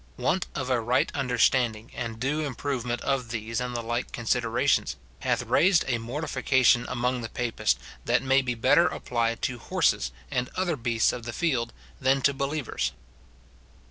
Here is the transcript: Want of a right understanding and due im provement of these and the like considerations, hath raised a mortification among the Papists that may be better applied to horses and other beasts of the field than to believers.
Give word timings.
Want 0.17 0.47
of 0.55 0.71
a 0.71 0.81
right 0.81 1.11
understanding 1.13 1.91
and 1.93 2.19
due 2.19 2.43
im 2.43 2.55
provement 2.55 3.01
of 3.01 3.29
these 3.29 3.61
and 3.61 3.75
the 3.75 3.83
like 3.83 4.11
considerations, 4.11 4.95
hath 5.19 5.43
raised 5.43 5.85
a 5.87 5.99
mortification 5.99 6.87
among 6.89 7.21
the 7.21 7.29
Papists 7.29 7.79
that 8.05 8.23
may 8.23 8.41
be 8.41 8.55
better 8.55 8.87
applied 8.87 9.43
to 9.43 9.59
horses 9.59 10.11
and 10.31 10.49
other 10.55 10.75
beasts 10.75 11.13
of 11.13 11.25
the 11.25 11.33
field 11.33 11.71
than 12.01 12.19
to 12.23 12.33
believers. 12.33 12.93